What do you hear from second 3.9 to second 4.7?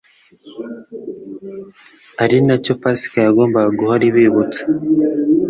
ibibutsa.